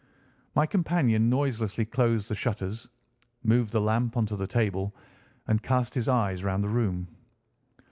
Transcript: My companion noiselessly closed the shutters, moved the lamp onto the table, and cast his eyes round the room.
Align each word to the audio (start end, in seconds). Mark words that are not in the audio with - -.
My 0.55 0.65
companion 0.65 1.29
noiselessly 1.29 1.85
closed 1.85 2.27
the 2.27 2.33
shutters, 2.33 2.89
moved 3.43 3.71
the 3.71 3.79
lamp 3.81 4.17
onto 4.17 4.35
the 4.35 4.47
table, 4.47 4.95
and 5.45 5.61
cast 5.61 5.93
his 5.93 6.09
eyes 6.09 6.43
round 6.43 6.63
the 6.63 6.69
room. 6.69 7.07